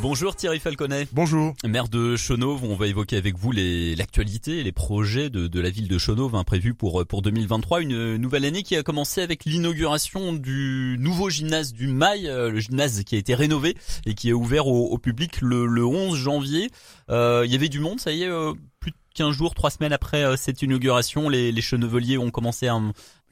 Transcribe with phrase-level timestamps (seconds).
[0.00, 1.06] Bonjour Thierry Falconet.
[1.12, 1.54] Bonjour.
[1.64, 5.86] Maire de Chenauve, on va évoquer avec vous l'actualité, les, projets de, de, la ville
[5.86, 7.80] de Chenauve hein, prévus pour, pour 2023.
[7.80, 12.58] Une nouvelle année qui a commencé avec l'inauguration du nouveau gymnase du Mail, euh, le
[12.58, 16.18] gymnase qui a été rénové et qui est ouvert au, au public le, le, 11
[16.18, 16.70] janvier.
[17.08, 19.70] Euh, il y avait du monde, ça y est, euh, plus de 15 jours, 3
[19.70, 22.80] semaines après euh, cette inauguration, les, les cheneveliers ont commencé à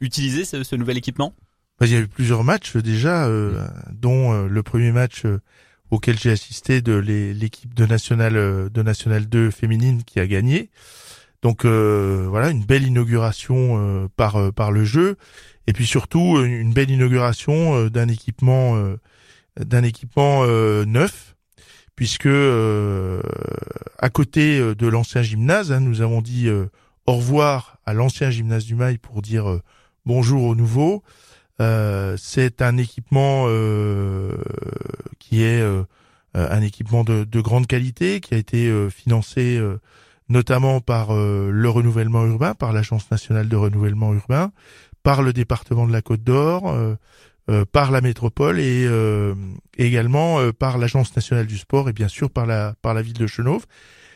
[0.01, 1.35] utiliser ce, ce nouvel équipement?
[1.81, 3.29] Bah, Il y a eu plusieurs matchs déjà,
[3.91, 5.25] dont le premier match
[5.93, 8.33] auquel j'ai assisté de l'équipe de national
[8.71, 10.71] de national 2 féminine qui a gagné.
[11.43, 15.17] Donc euh, voilà une belle inauguration euh, par euh, par le jeu
[15.67, 18.83] et puis surtout une belle inauguration d'un équipement
[19.61, 20.45] d'un équipement
[20.85, 21.37] neuf
[21.95, 28.65] puisque à côté de l'ancien gymnase hein, nous avons dit au revoir à l'ancien gymnase
[28.65, 29.61] du Mail pour dire
[30.05, 31.05] bonjour au nouveau.
[31.59, 33.47] C'est un équipement
[35.33, 35.85] qui est euh,
[36.37, 39.61] euh, un équipement de, de, grande qualité, qui a été euh, financé
[40.29, 44.51] notamment par le renouvellement urbain, par l'Agence nationale de renouvellement urbain,
[45.03, 46.75] par le département de la Côte d'Or,
[47.73, 48.89] par la métropole et
[49.77, 53.27] également par l'Agence nationale du sport et bien sûr par la par la ville de
[53.27, 53.67] Chenauve.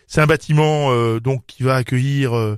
[0.07, 2.57] C'est un bâtiment donc qui va accueillir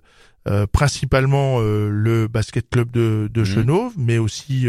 [0.73, 3.91] principalement le basket club de, de mmh.
[3.97, 4.67] mais aussi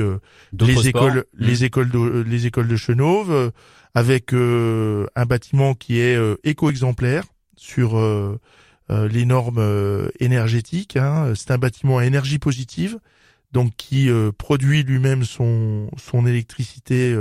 [0.59, 1.63] les écoles, les mmh.
[1.63, 3.51] écoles, de, les écoles de Chenauve,
[3.95, 8.39] avec euh, un bâtiment qui est euh, éco-exemplaire sur euh,
[8.89, 10.97] les normes énergétiques.
[10.97, 11.33] Hein.
[11.35, 12.97] C'est un bâtiment à énergie positive,
[13.51, 17.15] donc qui produit lui-même son, son électricité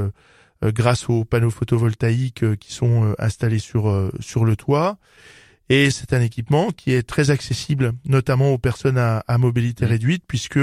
[0.63, 4.97] grâce aux panneaux photovoltaïques qui sont installés sur, sur le toit.
[5.71, 10.25] Et c'est un équipement qui est très accessible, notamment aux personnes à, à mobilité réduite,
[10.27, 10.59] puisque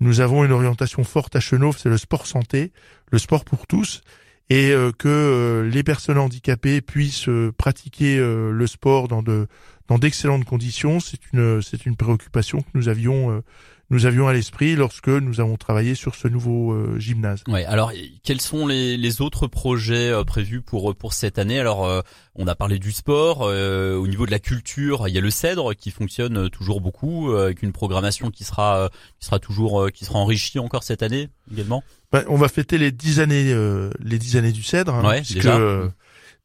[0.00, 2.72] nous avons une orientation forte à Chenauve, c'est le sport santé,
[3.10, 4.02] le sport pour tous
[4.50, 9.46] et euh, que euh, les personnes handicapées puissent euh, pratiquer le sport dans de
[9.88, 13.42] dans d'excellentes conditions, c'est une c'est une préoccupation que nous avions
[13.94, 17.42] nous avions à l'esprit lorsque nous avons travaillé sur ce nouveau gymnase.
[17.48, 17.64] Ouais.
[17.64, 21.60] Alors, quels sont les, les autres projets prévus pour pour cette année?
[21.60, 21.88] Alors,
[22.34, 23.40] on a parlé du sport.
[23.42, 27.62] au niveau de la culture, il y a le Cèdre qui fonctionne toujours beaucoup, avec
[27.62, 31.82] une programmation qui sera qui sera toujours qui sera enrichie encore cette année également.
[32.14, 34.94] Ben, on va fêter les dix années, euh, les dix années du Cèdre.
[34.94, 35.56] Hein, déjà.
[35.56, 35.88] Euh,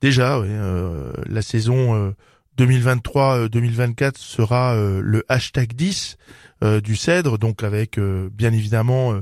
[0.01, 2.15] déjà, euh, la saison
[2.59, 6.17] 2023-2024 sera le hashtag 10
[6.83, 9.13] du Cèdre, donc avec bien évidemment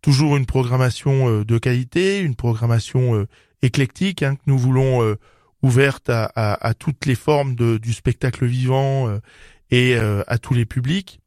[0.00, 3.26] toujours une programmation de qualité, une programmation
[3.62, 5.16] éclectique hein, que nous voulons
[5.62, 9.18] ouverte à, toutes les formes du spectacle vivant
[9.70, 11.20] et à tous les publics.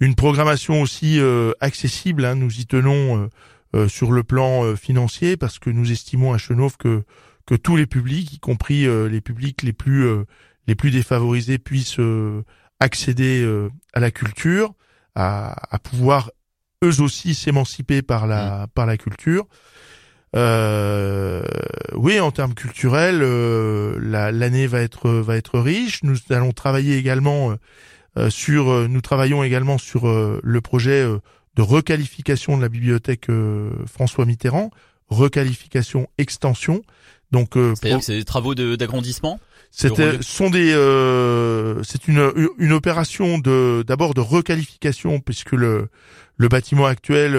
[0.00, 1.20] Une programmation aussi
[1.60, 3.28] accessible, hein, nous y tenons
[3.74, 7.04] euh, sur le plan euh, financier parce que nous estimons à Chenauve que
[7.62, 10.06] tous les publics, y compris euh, les publics les plus
[10.68, 11.98] les plus défavorisés, puissent
[12.78, 13.44] accéder
[13.92, 14.74] à la culture,
[15.16, 16.30] à, à pouvoir
[16.84, 18.66] eux aussi s'émanciper par la mmh.
[18.74, 19.48] par la culture.
[20.36, 21.42] Euh,
[21.94, 23.20] oui, en termes culturels,
[23.98, 26.04] l'année va être va être riche.
[26.04, 27.56] Nous allons travailler également
[28.28, 31.04] sur, nous travaillons également sur le projet
[31.58, 34.70] de requalification de la bibliothèque euh, François Mitterrand,
[35.08, 36.82] requalification extension.
[37.32, 39.40] Donc, euh, c'est-à-dire c'est des travaux d'agrandissement.
[39.70, 45.88] C'était sont des euh, c'est une une opération de d'abord de requalification puisque le
[46.38, 47.38] le bâtiment actuel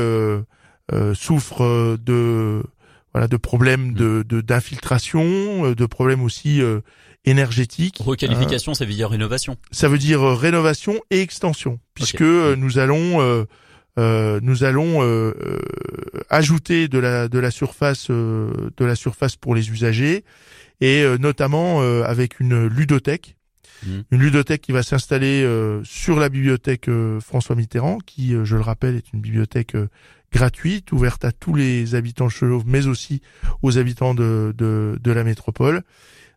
[1.16, 2.62] souffre de
[3.14, 6.62] voilà de problèmes de d'infiltration, de, problèmes aussi
[7.26, 7.98] énergétiques.
[8.00, 9.58] Requalification, ça veut dire rénovation.
[9.72, 13.48] Ça veut dire rénovation et extension puisque nous allons
[14.00, 15.60] euh, nous allons euh, euh,
[16.30, 20.24] ajouter de la de la surface de la surface pour les usagers
[20.80, 23.36] et notamment avec une ludothèque
[23.86, 24.00] mmh.
[24.12, 25.46] une ludothèque qui va s'installer
[25.84, 26.90] sur la bibliothèque
[27.20, 29.76] François Mitterrand, qui, je le rappelle, est une bibliothèque
[30.32, 33.22] gratuite, ouverte à tous les habitants de Chenauve, mais aussi
[33.62, 35.82] aux habitants de, de, de la métropole.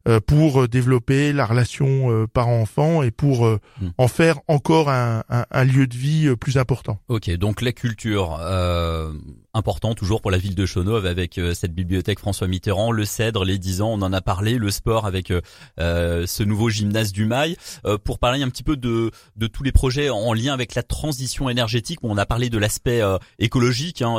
[0.09, 3.91] Euh, pour développer la relation euh, parent-enfant et pour euh, hmm.
[3.99, 6.99] en faire encore un, un, un, lieu de vie plus important.
[7.07, 9.13] Ok, donc la culture, euh,
[9.55, 13.59] important toujours pour la ville de Chenauve avec cette bibliothèque François Mitterrand, le Cèdre, les
[13.59, 17.57] 10 ans, on en a parlé, le sport avec euh, ce nouveau gymnase du Mail.
[18.05, 21.49] pour parler un petit peu de, de tous les projets en lien avec la transition
[21.49, 23.03] énergétique, on a parlé de l'aspect
[23.39, 24.15] écologique, hein,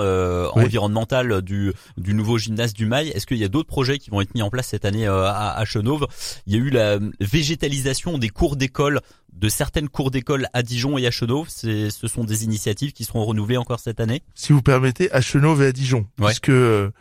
[0.54, 3.10] environnemental du, du nouveau gymnase du Mail.
[3.10, 5.50] Est-ce qu'il y a d'autres projets qui vont être mis en place cette année à,
[5.50, 6.08] à Chenauve.
[6.46, 9.02] Il y a eu la végétalisation des cours d'école
[9.34, 11.50] de certaines cours d'école à Dijon et à Chenauve.
[11.50, 14.22] Ce sont des initiatives qui seront renouvelées encore cette année.
[14.36, 16.92] Si vous permettez, à Chenauve et à Dijon, puisque euh,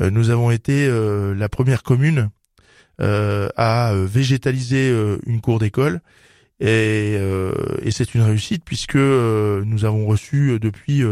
[0.00, 2.30] nous avons été euh, la première commune
[2.98, 4.90] à végétaliser
[5.26, 6.00] une cour d'école.
[6.60, 7.12] Et,
[7.82, 11.02] et c'est une réussite puisque nous avons reçu depuis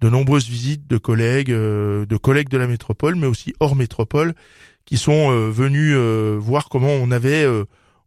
[0.00, 4.34] de nombreuses visites de collègues, de collègues de la métropole, mais aussi hors métropole,
[4.84, 5.96] qui sont venus
[6.38, 7.46] voir comment on avait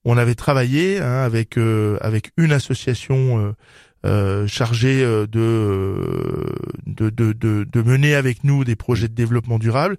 [0.06, 3.54] on avait travaillé hein, avec avec une association
[4.06, 6.56] euh, chargé euh, de,
[6.88, 9.98] de, de, de, mener avec nous des projets de développement durable.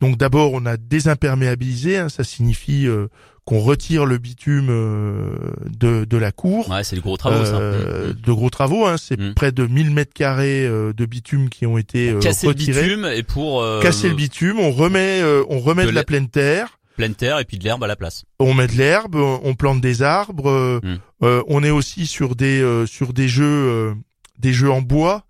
[0.00, 3.08] Donc d'abord, on a désimperméabilisé, hein, ça signifie euh,
[3.50, 6.70] qu'on retire le bitume de, de la cour.
[6.70, 7.58] Ouais, c'est des gros travaux, ça.
[7.58, 8.12] Mmh.
[8.24, 9.34] De gros travaux, hein, c'est mmh.
[9.34, 12.82] près de 1000 mètres carrés de bitume qui ont été casser retirés.
[12.82, 16.80] le bitume et pour casser le bitume, on remet on remet de la pleine terre
[17.00, 18.24] pleine terre et puis de l'herbe à la place.
[18.38, 20.50] On met de l'herbe, on plante des arbres.
[20.50, 20.80] Euh,
[21.22, 23.94] euh, on est aussi sur des euh, sur des jeux
[24.38, 25.24] des jeux en bois,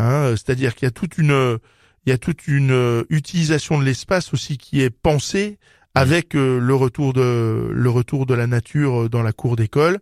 [0.00, 1.58] hein, c'est-à-dire qu'il y a toute une
[2.04, 5.58] il y a toute une utilisation de l'espace aussi qui est pensée
[5.94, 9.98] avec le retour de le retour de la nature dans la cour d'école.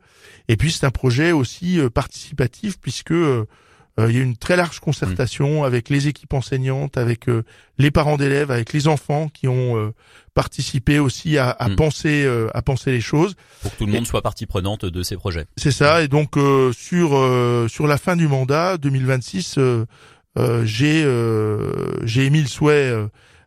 [0.49, 5.65] Et puis c'est un projet aussi participatif puisque il y a une très large concertation
[5.65, 7.27] avec les équipes enseignantes, avec
[7.79, 9.93] les parents d'élèves, avec les enfants qui ont
[10.35, 11.77] participer aussi à, à hmm.
[11.77, 15.03] penser euh, à penser les choses pour que tout le monde soit partie prenante de
[15.03, 15.47] ces projets.
[15.57, 19.59] C'est ça et donc euh, sur euh, sur la fin du mandat 2026
[20.63, 21.05] j'ai
[22.05, 22.95] j'ai émis le souhait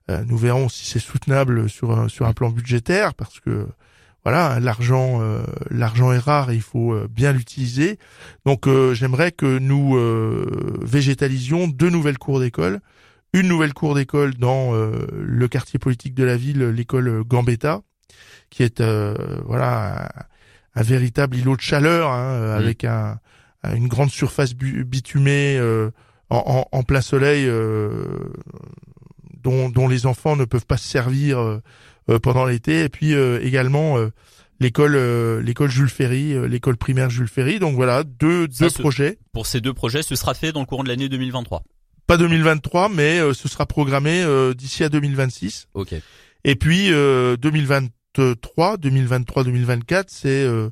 [0.09, 3.67] nous verrons si c'est soutenable sur un, sur un plan budgétaire parce que
[4.23, 5.21] voilà, l'argent,
[5.69, 7.99] l'argent est rare et il faut bien l'utiliser.
[8.45, 9.97] Donc, j'aimerais que nous
[10.81, 12.79] végétalisions deux nouvelles cours d'école
[13.33, 17.81] une nouvelle cour d'école dans euh, le quartier politique de la ville, l'école Gambetta,
[18.49, 19.15] qui est euh,
[19.45, 20.09] voilà
[20.75, 22.51] un, véritable îlot de chaleur hein, mmh.
[22.51, 23.19] avec un,
[23.75, 25.89] une grande surface bitumée euh,
[26.29, 27.49] en, en, plein soleil
[29.43, 31.59] dont, dont, les enfants ne peuvent pas se servir
[32.21, 33.97] pendant l'été et puis également
[34.59, 34.97] l'école
[35.39, 37.59] l'école Jules Ferry, l'école primaire Jules Ferry.
[37.59, 39.19] Donc voilà, deux deux projets.
[39.31, 41.63] Pour ces deux projets, ce sera fait dans le courant de l'année 2023
[42.07, 45.67] pas 2023, mais euh, ce sera programmé euh, d'ici à 2026.
[45.73, 45.95] Ok.
[46.43, 50.69] Et puis 2023, 2023, 2024, c'est euh,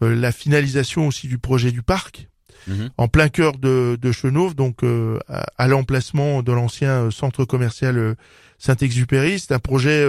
[0.00, 2.28] la finalisation aussi du projet du parc.
[2.66, 2.90] Mhm.
[2.96, 4.80] En plein cœur de, de Chenauve, donc
[5.28, 8.16] à l'emplacement de l'ancien centre commercial
[8.58, 9.38] Saint-Exupéry.
[9.38, 10.06] C'est un projet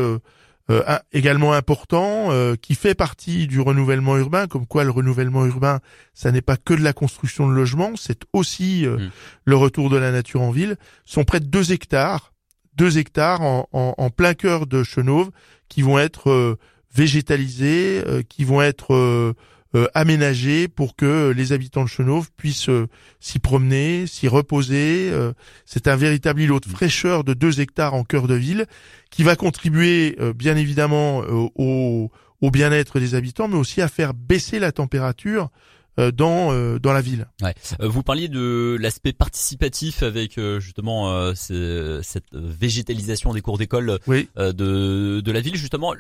[0.72, 0.81] euh,
[1.13, 5.80] également important, euh, qui fait partie du renouvellement urbain, comme quoi le renouvellement urbain,
[6.16, 9.12] ça n'est pas que de la construction de logements, c'est aussi euh, mm.
[9.46, 12.34] le retour de la nature en ville, sont près de deux hectares,
[12.75, 15.30] deux hectares en, en, plein cœur de Chenauve,
[15.69, 16.58] qui vont être
[16.94, 19.36] végétalisés, qui vont être
[19.75, 22.88] euh, aménagé pour que les habitants de Chenauve puissent euh,
[23.19, 25.10] s'y promener, s'y reposer.
[25.12, 25.33] Euh,
[25.66, 28.68] c'est un véritable îlot de fraîcheur de deux hectares en cœur de ville
[29.10, 31.19] qui va contribuer bien évidemment
[31.56, 32.12] au,
[32.42, 35.50] au bien-être des habitants, mais aussi à faire baisser la température
[35.98, 37.27] dans dans la ville.
[37.42, 37.54] Ouais.
[37.80, 44.00] Vous parliez de l'aspect participatif avec justement cette végétalisation des cours d'école
[44.36, 45.94] de de la ville justement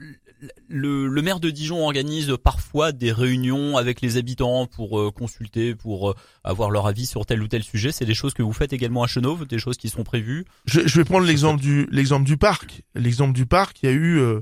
[0.67, 5.75] le, le, maire de Dijon organise parfois des réunions avec les habitants pour euh, consulter,
[5.75, 7.91] pour euh, avoir leur avis sur tel ou tel sujet.
[7.91, 10.45] C'est des choses que vous faites également à Chenauve, des choses qui sont prévues?
[10.65, 12.81] Je, je vais prendre l'exemple du l'exemple du parc.
[12.95, 14.41] L'exemple du parc, il y a eu euh,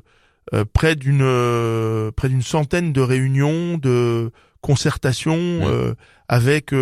[0.73, 4.31] près d'une près d'une centaine de réunions, de
[4.61, 5.95] concertations
[6.27, 6.73] avec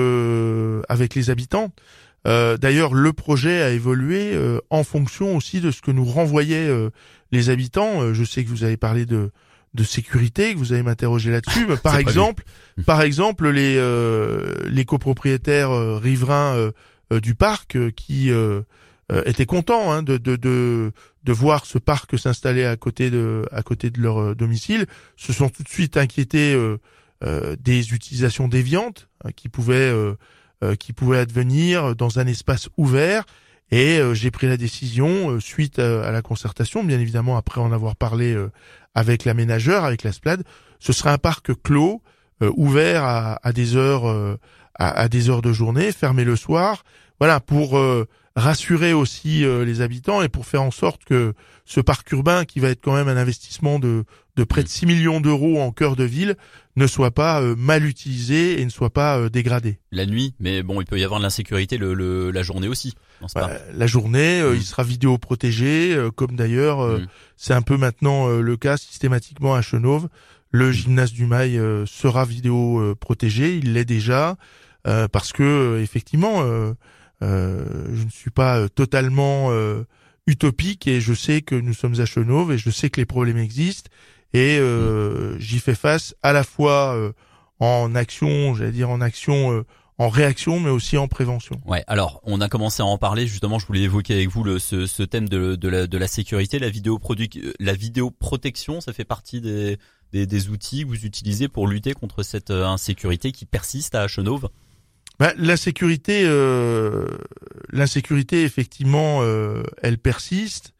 [0.89, 1.71] avec les habitants.
[2.27, 4.37] Euh, D'ailleurs, le projet a évolué
[4.69, 6.69] en fonction aussi de ce que nous renvoyaient
[7.31, 8.01] les habitants.
[8.01, 9.31] Euh, je sais que vous avez parlé de
[9.73, 11.65] de sécurité, que vous allez m'interroger là-dessus.
[11.83, 12.43] par exemple,
[12.85, 16.71] par exemple, les euh, les copropriétaires euh, riverains
[17.21, 18.31] du parc qui
[19.25, 20.91] étaient contents hein, de, de, de
[21.23, 24.85] de voir ce parc s'installer à côté de à côté de leur domicile,
[25.17, 26.57] se sont tout de suite inquiétés
[27.59, 29.93] des utilisations déviantes hein, qui pouvaient
[30.79, 33.25] qui pouvaient advenir dans un espace ouvert.
[33.71, 37.71] Et euh, j'ai pris la décision, euh, suite à, la concertation, bien évidemment après en
[37.71, 38.51] avoir parlé euh,
[38.95, 40.43] avec l'aménageur, avec la SPLAD,
[40.79, 42.01] ce sera un parc clos,
[42.57, 44.07] ouvert à, à, des heures
[44.73, 46.83] à, à, des heures de journée, fermé le soir,
[47.19, 47.79] voilà pour
[48.35, 52.69] rassurer aussi les habitants et pour faire en sorte que ce parc urbain, qui va
[52.69, 56.03] être quand même un investissement de, de près de 6 millions d'euros en cœur de
[56.03, 56.35] ville,
[56.75, 59.79] ne soit pas euh, mal utilisé et ne soit pas euh, dégradé.
[59.91, 62.95] La nuit, mais bon, il peut y avoir de l'insécurité le, la journée aussi.
[63.35, 64.63] Bah, la journée, euh, il mm.
[64.63, 67.07] sera vidéo protégé, comme d'ailleurs mm.
[67.35, 70.07] c'est un peu maintenant le cas systématiquement à Chenauve.
[70.51, 70.73] Le mm.
[70.73, 74.37] gymnase du Mail sera vidéo protégé, il l'est déjà,
[74.83, 76.43] parce que effectivement,
[77.21, 79.51] je ne suis pas totalement
[80.25, 83.37] utopique et je sais que nous sommes à Chenauve et je sais que les problèmes
[83.37, 83.89] existent
[84.33, 87.11] et euh, j'y fais face à la fois euh,
[87.59, 89.65] en action, j'allais dire en action, euh,
[89.97, 91.61] en réaction, mais aussi en prévention.
[91.65, 91.83] Ouais.
[91.87, 93.59] Alors, on a commencé à en parler justement.
[93.59, 96.59] Je voulais évoquer avec vous le, ce, ce thème de, de, la, de la sécurité,
[96.59, 96.99] la vidéo
[97.59, 98.81] la vidéoprotection.
[98.81, 99.77] Ça fait partie des,
[100.11, 104.49] des, des, outils que vous utilisez pour lutter contre cette insécurité qui persiste à Chenauve.
[105.21, 107.05] Bah, la sécurité, euh,
[107.69, 110.73] l'insécurité effectivement, euh, elle persiste.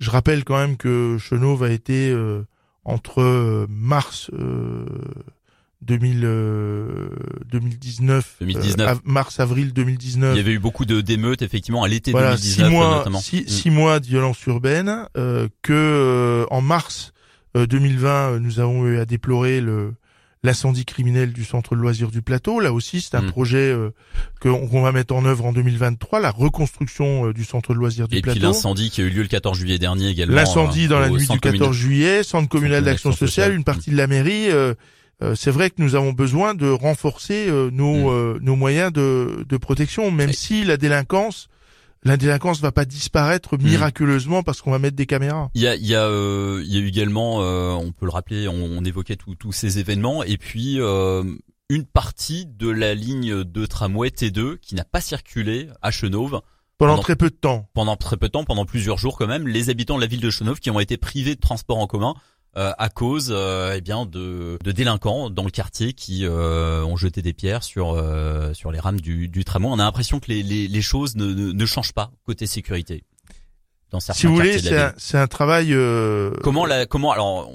[0.00, 2.42] Je rappelle quand même que Chenauve a été euh,
[2.88, 4.30] entre mars
[5.82, 6.20] 2000,
[7.50, 9.00] 2019, 2019.
[9.04, 10.34] mars avril 2019.
[10.34, 13.18] Il y avait eu beaucoup de d'émeutes effectivement à l'été voilà, 2019 six mois, notamment.
[13.20, 13.48] Six, mm.
[13.48, 15.06] six mois de violence urbaine.
[15.62, 17.12] que en mars
[17.54, 19.94] 2020, nous avons eu à déplorer le
[20.46, 22.60] l'incendie criminel du centre de loisirs du plateau.
[22.60, 23.30] Là aussi, c'est un mm.
[23.32, 23.90] projet euh,
[24.40, 28.22] qu'on va mettre en œuvre en 2023, la reconstruction euh, du centre de loisirs du
[28.22, 28.38] plateau.
[28.38, 30.36] Et puis l'incendie qui a eu lieu le 14 juillet dernier également.
[30.36, 34.06] L'incendie dans la nuit du 14 juillet, centre communal d'action sociale, une partie de la
[34.06, 34.50] mairie.
[34.50, 34.74] Euh,
[35.34, 38.38] c'est vrai que nous avons besoin de renforcer nos, mm.
[38.40, 41.48] nos moyens de, de protection, même si la délinquance
[42.06, 43.62] la délinquance va pas disparaître hmm.
[43.62, 45.50] miraculeusement parce qu'on va mettre des caméras.
[45.54, 48.12] Il y a, il y a, euh, il y a également, euh, on peut le
[48.12, 51.24] rappeler, on, évoquait tous ces événements et puis euh,
[51.68, 56.40] une partie de la ligne de tramway T2 qui n'a pas circulé à Chenauve.
[56.78, 57.68] Pendant, très peu de temps.
[57.74, 60.20] Pendant très peu de temps, pendant plusieurs jours quand même, les habitants de la ville
[60.20, 62.14] de Chenauve qui ont été privés de transport en commun
[62.56, 67.20] à cause euh, eh bien de, de, délinquants dans le quartier qui euh, ont jeté
[67.20, 68.02] des pierres sur
[68.54, 69.68] sur les rames du, du tramway.
[69.70, 73.04] On a l'impression que les, les, les choses ne, ne, ne, changent pas côté sécurité
[73.90, 75.76] dans certains Si vous voulez, c'est un, c'est un travail.
[76.42, 77.50] Comment la comment alors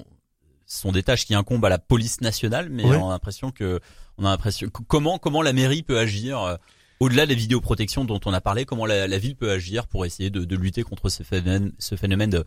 [0.67, 3.79] ce sont des tâches qui incombent à la police nationale, mais on a l'impression que
[4.17, 6.57] on a l'impression comment comment la mairie peut agir
[6.99, 10.29] au-delà des vidéoprotections dont on a parlé, comment la, la ville peut agir pour essayer
[10.29, 12.43] de, de lutter contre ce phénomène, ce phénomène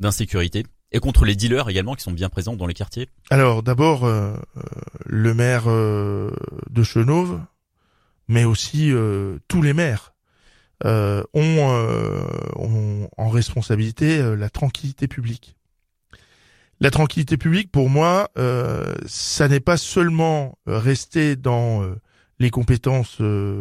[0.00, 0.64] d'insécurité?
[0.92, 4.34] Et contre les dealers également qui sont bien présents dans les quartiers Alors d'abord, euh,
[4.56, 4.62] euh,
[5.06, 6.30] le maire euh,
[6.70, 7.40] de Chenauve,
[8.28, 8.92] mais aussi
[9.48, 10.14] tous les maires,
[10.84, 15.56] ont, ont, en responsabilité la tranquillité publique.
[16.78, 18.30] La tranquillité publique, pour moi,
[19.04, 21.82] ça n'est pas seulement rester dans
[22.38, 23.18] les compétences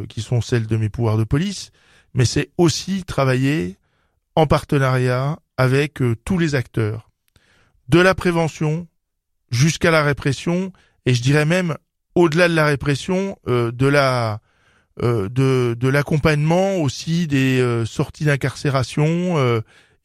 [0.07, 1.71] qui sont celles de mes pouvoirs de police,
[2.13, 3.75] mais c'est aussi travailler
[4.35, 7.08] en partenariat avec tous les acteurs
[7.89, 8.87] de la prévention
[9.51, 10.71] jusqu'à la répression,
[11.05, 11.75] et je dirais même
[12.15, 14.39] au-delà de la répression, euh, de la
[15.01, 19.37] euh, de, de l'accompagnement aussi des euh, sorties d'incarcération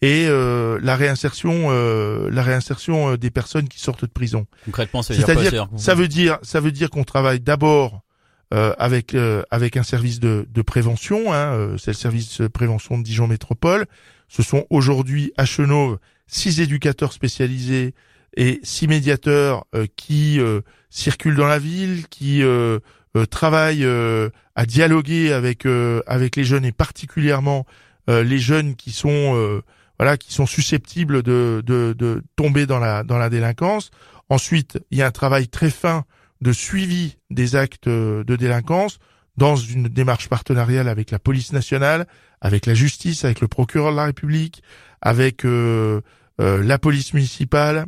[0.03, 4.47] et la réinsertion la réinsertion des personnes qui sortent de prison.
[4.67, 8.03] Concrètement, ça veut dire Ça veut dire ça veut dire qu'on travaille d'abord
[8.51, 9.17] avec
[9.51, 13.87] avec un service de, de prévention, hein, c'est le service de prévention de Dijon Métropole.
[14.29, 17.95] Ce sont aujourd'hui à Chenauve six éducateurs spécialisés
[18.37, 22.79] et six médiateurs euh, qui euh, circulent dans la ville, qui euh,
[23.31, 23.87] travaillent
[24.57, 25.67] à dialoguer avec
[26.07, 27.65] avec les jeunes et particulièrement
[28.09, 29.63] les jeunes qui sont
[30.01, 33.93] voilà qui sont susceptibles de, de, de tomber dans la dans la délinquance.
[34.31, 36.05] Ensuite, il y a un travail très fin
[36.41, 38.99] de suivi des actes de délinquance
[39.37, 42.09] dans une démarche partenariale avec la police nationale,
[42.41, 44.63] avec la justice, avec le procureur de la République,
[45.05, 46.01] avec euh,
[46.41, 47.85] euh, la police municipale,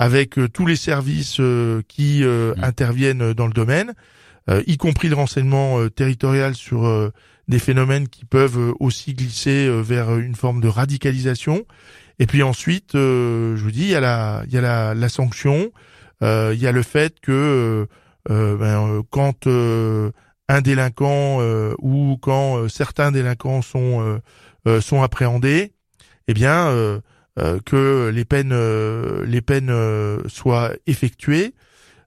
[0.00, 1.40] avec euh, tous les services
[1.86, 2.54] qui mmh.
[2.62, 3.94] interviennent dans le domaine,
[4.66, 7.10] y compris le renseignement territorial sur
[7.48, 11.64] des phénomènes qui peuvent aussi glisser vers une forme de radicalisation.
[12.18, 15.08] Et puis ensuite, je vous dis, il y a la, il y a la, la
[15.08, 15.70] sanction,
[16.20, 17.88] il y a le fait que
[18.28, 19.46] ben, quand
[20.48, 24.20] un délinquant euh, ou quand euh, certains délinquants sont
[24.66, 25.73] euh, sont appréhendés,
[26.28, 27.00] eh bien
[27.64, 28.54] que les peines
[29.24, 29.72] les peines
[30.28, 31.54] soient effectuées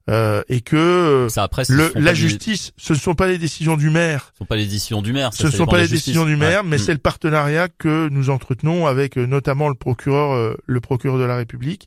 [0.08, 1.28] et que
[1.68, 4.32] le, la justice, ce ne sont pas les décisions du maire.
[4.38, 5.30] Ce ne sont pas les décisions du maire.
[5.34, 6.80] ce ne sont pas les décisions du maire, mais mm.
[6.80, 11.86] c'est le partenariat que nous entretenons avec notamment le procureur, le procureur de la République.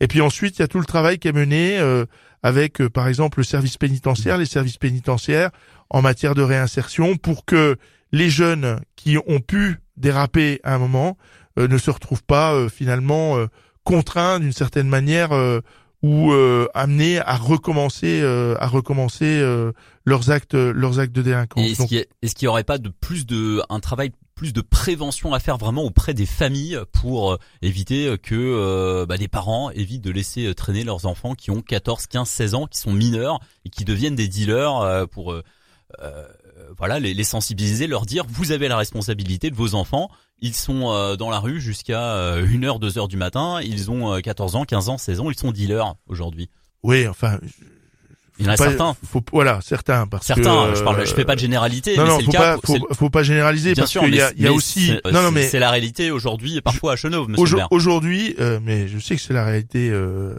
[0.00, 1.78] Et puis ensuite, il y a tout le travail qui est mené
[2.42, 5.50] avec, par exemple, le service pénitentiaire, les services pénitentiaires
[5.90, 7.76] en matière de réinsertion pour que
[8.10, 11.20] les jeunes qui ont pu déraper à un moment euh,
[11.56, 13.46] ne se retrouvent pas euh, finalement euh,
[13.84, 15.30] contraints d'une certaine manière
[16.04, 16.32] ou
[16.72, 19.42] amenés à recommencer à recommencer
[20.04, 21.80] leurs actes leurs actes de délinquance.
[22.22, 25.58] Est-ce qu'il n'y aurait pas de plus de un travail plus de prévention à faire
[25.58, 31.06] vraiment auprès des familles pour éviter que bah, des parents évitent de laisser traîner leurs
[31.06, 35.08] enfants qui ont 14, 15, 16 ans, qui sont mineurs et qui deviennent des dealers
[35.10, 35.42] pour
[36.00, 36.26] euh,
[36.78, 40.10] voilà, les, les, sensibiliser, leur dire vous avez la responsabilité de vos enfants.
[40.40, 43.60] Ils sont dans la rue jusqu'à 1 heure, 2 heures du matin.
[43.62, 45.30] Ils ont 14 ans, 15 ans, 16 ans.
[45.30, 46.50] Ils sont dealers aujourd'hui.
[46.82, 47.38] Oui, enfin,
[48.38, 48.96] il y en a certains.
[49.08, 50.06] Faut, voilà, certains.
[50.06, 50.70] Parce certains.
[50.70, 51.96] Que, je parle, je fais pas de généralité.
[51.96, 54.14] Non, mais non, faut le pas, cas, faut, faut, pas généraliser Bien parce sûr, qu'il
[54.14, 54.92] y a, il y a aussi.
[55.12, 58.98] Non, non, mais c'est la réalité aujourd'hui, parfois à Chenauve, monsieur Aujourd'hui, euh, mais je
[58.98, 59.90] sais que c'est la réalité.
[59.90, 60.34] Euh,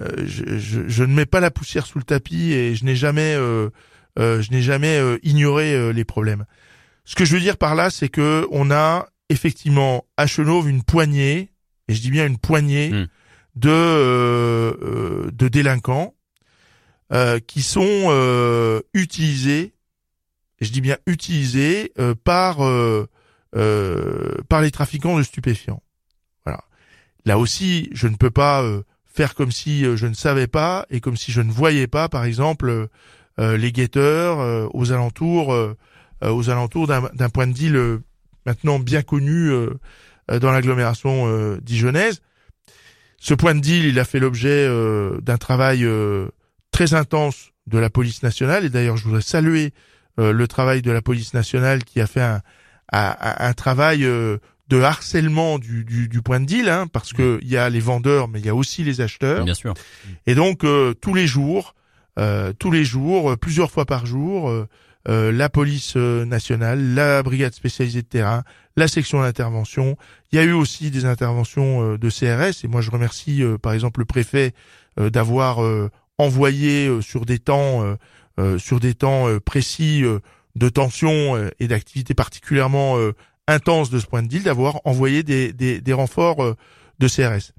[0.00, 2.96] euh, je, je, je, ne mets pas la poussière sous le tapis et je n'ai
[2.96, 3.70] jamais, euh, euh,
[4.16, 6.44] je n'ai jamais ignoré les problèmes.
[7.04, 10.82] Ce que je veux dire par là, c'est que on a effectivement à Chenauve une
[10.82, 11.50] poignée,
[11.88, 13.06] et je dis bien une poignée Hmm.
[13.56, 16.14] de de délinquants
[17.12, 19.74] euh, qui sont euh, utilisés,
[20.60, 22.58] et je dis bien utilisés, euh, par
[24.48, 25.82] par les trafiquants de stupéfiants.
[26.44, 26.64] Voilà.
[27.24, 28.64] Là aussi, je ne peux pas
[29.04, 32.24] faire comme si je ne savais pas et comme si je ne voyais pas, par
[32.24, 32.88] exemple,
[33.38, 35.56] les guetteurs aux alentours,
[36.22, 37.98] aux alentours d'un point de deal
[38.46, 39.50] maintenant bien connu
[40.28, 42.20] dans l'agglomération dijonnaise.
[43.18, 44.68] Ce point de deal, il a fait l'objet
[45.22, 45.86] d'un travail
[46.70, 48.64] très intense de la police nationale.
[48.64, 49.72] Et d'ailleurs, je voudrais saluer
[50.18, 52.40] euh, le travail de la police nationale qui a fait un,
[52.92, 54.38] un, un travail euh,
[54.68, 57.80] de harcèlement du, du, du, point de deal, hein, parce que il y a les
[57.80, 59.44] vendeurs, mais il y a aussi les acheteurs.
[59.44, 59.74] Bien sûr.
[60.26, 61.74] Et donc euh, tous les jours,
[62.58, 64.52] tous les jours, plusieurs fois par jour,
[65.06, 68.44] la police nationale, la brigade spécialisée de terrain,
[68.76, 69.96] la section d'intervention.
[70.32, 74.00] Il y a eu aussi des interventions de CRS et moi je remercie par exemple
[74.00, 74.54] le préfet
[74.96, 75.58] d'avoir
[76.18, 77.96] envoyé euh, sur des temps euh,
[78.38, 80.02] euh, sur des temps précis
[80.56, 82.96] de tension et d'activité particulièrement
[83.46, 86.56] intense de ce point de vue, d'avoir envoyé des, des, des, renforts
[86.98, 87.52] de CRS.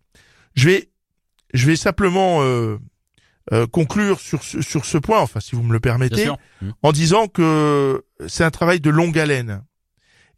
[0.53, 0.89] Je vais
[1.53, 2.41] je vais simplement
[3.71, 6.69] conclure sur ce, sur ce point, enfin si vous me le permettez, mmh.
[6.81, 9.63] en disant que c'est un travail de longue haleine.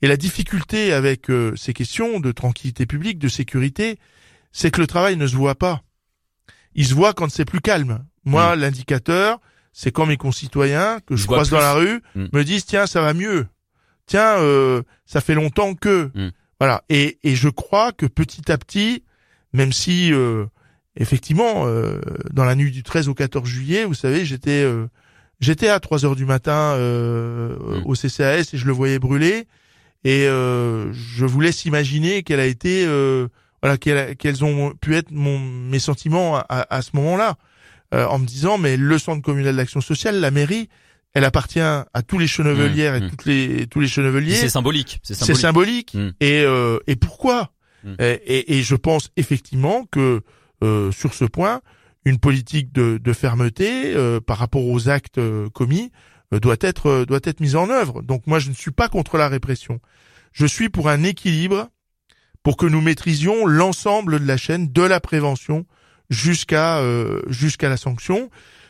[0.02, 3.98] Et la difficulté avec ces questions de tranquillité publique, de sécurité,
[4.52, 5.84] c'est que le travail ne se voit pas
[6.78, 8.06] il se voit quand c'est plus calme.
[8.24, 8.60] Moi, Mm.
[8.60, 9.42] l'indicateur,
[9.74, 12.28] c'est quand mes concitoyens que je, croise dans la rue Mm.
[12.32, 13.48] me disent tiens, ça va mieux.
[14.06, 16.10] Tiens, euh, ça fait longtemps que
[16.60, 16.84] voilà.
[16.90, 19.04] Et, et je crois que petit à petit,
[19.54, 20.46] même si euh,
[20.98, 22.00] effectivement euh,
[22.32, 24.88] dans la nuit du 13 au 14 juillet, vous savez, j'étais euh,
[25.40, 27.84] j'étais à 3 heures du matin euh, Mm.
[27.86, 29.48] au CCAS et je le voyais brûler.
[30.04, 33.28] Et euh, je vous laisse imaginer quelle a été euh,
[33.62, 37.36] voilà quels, quels ont pu être mon, mes sentiments à, à, à ce moment-là,
[37.94, 40.70] euh, en me disant mais le centre communal d'action sociale, la mairie,
[41.14, 43.10] elle appartient à tous les chenevelières Mmh, et mmh.
[43.10, 44.36] toutes les tous les cheneveliers.
[44.36, 45.00] C'est symbolique.
[45.04, 45.92] C'est C'est symbolique.
[45.92, 45.94] symbolique.
[45.96, 46.12] Mmh.
[46.24, 47.52] Et euh, et pourquoi?
[47.84, 47.94] Mmh.
[48.00, 50.22] et, et, et je pense effectivement que
[50.64, 51.62] euh, sur ce point,
[52.06, 55.92] une politique de, fermeté euh, par rapport aux actes euh, commis
[56.32, 58.02] doit être doit être mise en œuvre.
[58.02, 59.80] Donc moi, je ne suis pas contre la répression.
[60.34, 61.70] Je suis pour un équilibre
[62.44, 65.66] pour que nous maîtrisions l'ensemble de la chaîne de la prévention
[66.10, 66.82] jusqu'à
[67.28, 68.30] jusqu'à la sanction.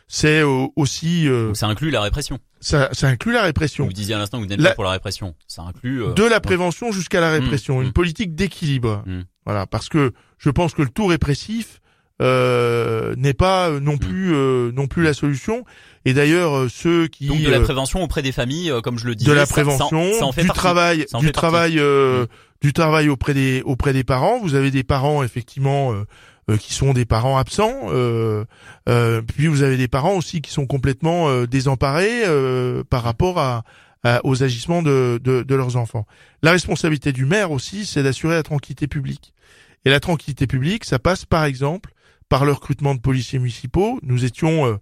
[0.09, 2.39] C'est euh, aussi euh, ça inclut la répression.
[2.61, 4.91] ça, ça inclut la répression Vous disiez à l'instant que vous n'êtes pas pour la
[4.91, 5.35] répression.
[5.47, 6.01] Ça inclut.
[6.03, 7.93] euh, de la prévention jusqu'à la répression, Mmh, une mmh.
[7.93, 9.03] politique d'équilibre.
[9.05, 9.21] Mmh.
[9.45, 11.81] Voilà, parce que je pense que le tout répressif
[12.21, 13.83] euh, n'est pas euh, Mmh.
[13.83, 15.63] non plus euh, non plus la solution.
[16.05, 19.05] Et d'ailleurs, euh, ceux qui Donc de la prévention auprès des familles, euh, comme je
[19.05, 19.29] le disais.
[19.29, 20.59] de la ça- ça- prévention, ça en fait du partie.
[20.59, 22.27] travail, en du fait travail, euh, Mmh.
[22.61, 24.39] du travail auprès des auprès des parents.
[24.39, 25.93] Vous avez des parents effectivement
[26.55, 27.73] qui sont des parents absents.
[27.89, 28.45] euh,
[28.87, 33.37] euh, puis vous avez des parents aussi qui sont complètement euh, désemparés euh, par rapport
[33.39, 33.63] à,
[34.03, 36.05] à- aux agissements de, de, de leurs enfants.
[36.43, 39.33] La responsabilité du maire aussi, c'est d'assurer la tranquillité publique.
[39.83, 41.91] Et la tranquillité publique, ça passe par exemple
[42.29, 43.99] par le recrutement de policiers municipaux.
[44.03, 44.77] Nous étions, euh,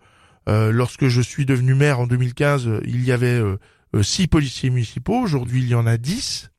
[0.50, 3.58] euh, lorsque je suis devenu maire en 2015, euh, il y avait euh,
[3.96, 5.20] euh, six policiers municipaux.
[5.20, 6.50] Aujourd'hui, il y en a dix.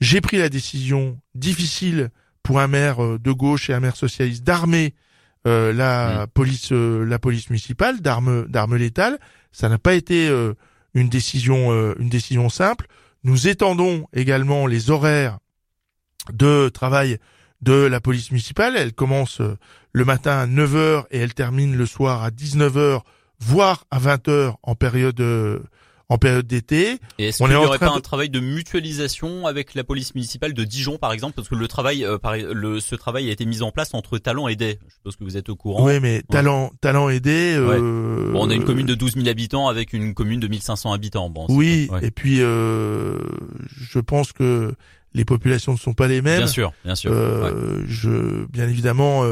[0.00, 2.10] J'ai pris la décision difficile
[2.42, 4.94] pour un maire euh, de gauche et un maire socialiste d'armer
[5.46, 9.18] euh, la police, euh, la police municipale, d'armes, d'armes létales.
[9.50, 10.54] Ça n'a pas été euh,
[10.94, 12.86] une décision, euh, une décision simple.
[13.24, 15.38] Nous étendons également les horaires
[16.32, 17.18] de travail
[17.60, 18.76] de la police municipale.
[18.76, 19.40] Elle commence
[19.92, 23.00] le matin à 9h et elle termine le soir à 19h,
[23.38, 25.60] voire à 20h en période euh,
[26.12, 26.98] en période d'été.
[27.18, 30.14] Et est-ce On qu'il n'y aurait pas de- un travail de mutualisation avec la police
[30.14, 33.32] municipale de Dijon, par exemple, parce que le travail, euh, par- le, ce travail a
[33.32, 34.78] été mis en place entre Talent et Day.
[34.88, 35.84] Je suppose que vous êtes au courant.
[35.86, 37.54] Oui, mais talent talent aidé.
[37.56, 40.92] euh, Bon, on a une commune de 12 000 habitants avec une commune de 1500
[40.92, 41.30] habitants.
[41.30, 42.06] Bon, Oui, ouais.
[42.06, 43.18] et puis euh,
[43.80, 44.74] je pense que
[45.14, 46.38] les populations ne sont pas les mêmes.
[46.38, 47.10] bien sûr, bien sûr.
[47.12, 47.50] ouais.
[47.86, 49.24] Je, bien évidemment,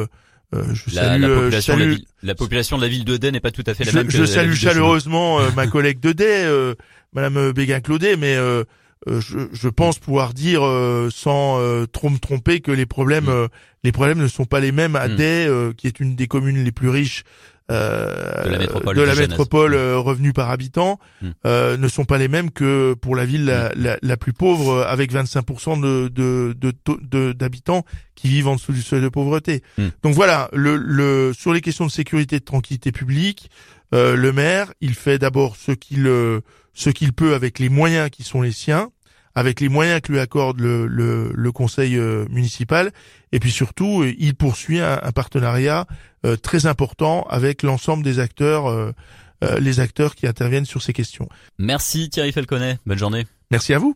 [0.55, 3.31] euh, je salue, la, population de la, ville, la, population de la ville de Day
[3.31, 4.07] n'est pas tout à fait la même.
[4.07, 6.75] Que je salue chaleureusement ma collègue de Day,
[7.13, 8.37] Madame Béguin-Claudet, mais
[9.07, 10.63] je, je, pense pouvoir dire
[11.13, 13.49] sans trop me tromper que les problèmes, mm.
[13.85, 15.17] les problèmes ne sont pas les mêmes à mm.
[15.17, 17.23] Day, qui est une des communes les plus riches
[17.71, 21.29] euh, de la métropole, de la métropole euh, revenu par habitant hmm.
[21.47, 23.99] euh, ne sont pas les mêmes que pour la ville la, hmm.
[24.03, 29.09] la, plus pauvre avec 25% de, de, d'habitants qui vivent en dessous du seuil de
[29.09, 29.63] pauvreté.
[30.03, 33.51] Donc voilà, le, le, sur les questions de sécurité et de tranquillité publique,
[33.93, 36.09] le maire, il fait d'abord ce qu'il
[36.75, 38.91] ce qu'il peut avec les moyens qui sont les siens
[39.35, 42.91] avec les moyens que lui accorde le, le, le conseil euh, municipal.
[43.33, 45.87] Et puis surtout, euh, il poursuit un, partenariat
[46.27, 48.93] euh, très important avec l'ensemble des acteurs,
[49.59, 51.29] les acteurs qui interviennent sur ces questions.
[51.59, 52.79] Merci Thierry Felconnet.
[52.85, 53.27] Bonne journée.
[53.51, 53.89] Merci à vous.